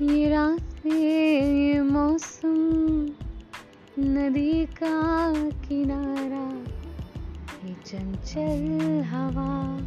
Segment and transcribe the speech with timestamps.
[0.00, 2.58] ये मौसम,
[3.98, 6.44] नदी का किनारा,
[7.68, 9.80] ये चंचल हवा।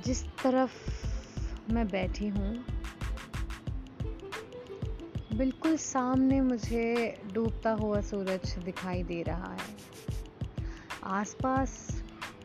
[0.00, 0.90] जिस तरफ़
[1.72, 2.64] मैं बैठी हूँ,
[5.34, 9.76] बिल्कुल सामने मुझे डूबता हुआ सूरज दिखाई दे रहा है।
[11.04, 12.02] आसपास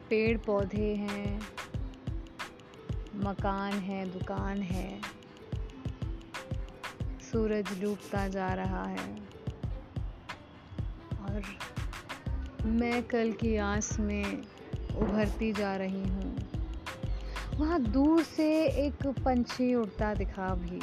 [0.09, 1.56] पेड़ पौधे हैं
[3.17, 5.01] मकान है, दुकान है।
[7.31, 9.15] सूरज डूबता जा रहा है।
[11.21, 11.43] और
[12.65, 14.41] मैं कल की आस में
[14.95, 16.37] उभरती जा रही हूँ।
[17.57, 20.79] वहाँ दूर से एक पंछी उड़ता दिखा भी।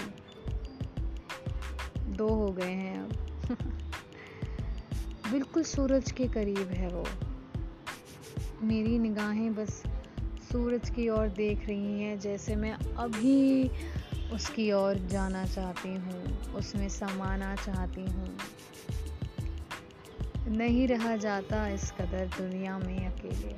[2.13, 3.13] दो हो गए हैं अब।
[5.33, 7.05] बिल्कुल सूरज के करीब है वो।
[8.63, 9.83] मेरी निगाहें बस
[10.55, 13.71] सूरज की ओर देख रही हैं, जैसे मैं अभी
[14.33, 18.39] उसकी ओर जाना चाहती हूँ, उसमें समाना चाहती हूँ।
[20.49, 23.55] नहीं रहा जाता इस कदर दुनिया में अकेले।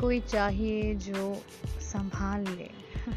[0.00, 1.42] कोई चाहिए जो
[1.80, 2.70] संभाल ले।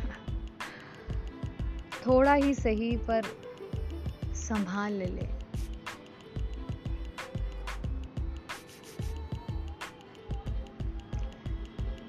[2.08, 3.22] थोड़ा ही सही पर
[4.34, 5.35] संभाल ले।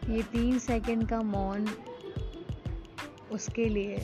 [0.09, 1.67] ये तीन सेकंड का मौन
[3.33, 3.97] उसके लिए,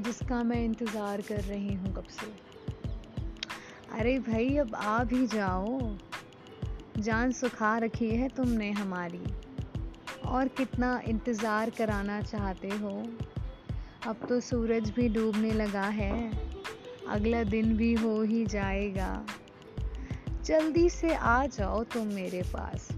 [0.00, 2.26] जिसका मैं इंतज़ार कर रही हूँ कब से।
[3.98, 5.96] अरे भाई, अब आ भी जाओ।
[6.98, 9.22] जान सुखा रखी है तुमने हमारी।
[10.26, 12.90] और कितना इंतज़ार कराना चाहते हो।
[14.06, 16.32] अब तो सूरज भी डूबने लगा है।
[17.08, 19.26] अगला दिन भी हो ही जाएगा।
[20.44, 22.88] जल्दी से आ जाओ तुम मेरे पास।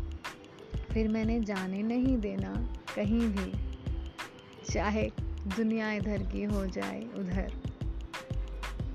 [0.93, 3.53] फिर मैंने जाने नहीं देना कहीं भी।
[4.73, 5.11] चाहे
[5.57, 7.53] दुनिया इधर की हो जाए उधर।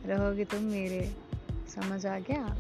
[0.05, 1.15] रहोगे तुम मेरे?
[1.51, 2.57] समझ आ गया?